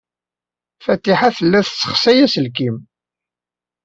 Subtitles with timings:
[0.83, 2.77] Fatiḥa tella tessexsay aselkim.